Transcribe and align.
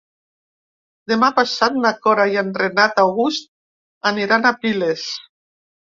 Demà 1.11 1.27
passat 1.41 1.77
na 1.83 1.91
Cora 2.07 2.25
i 2.33 2.39
en 2.43 2.51
Renat 2.63 3.03
August 3.05 3.49
aniran 4.13 4.49
a 4.53 4.57
Piles. 4.65 5.05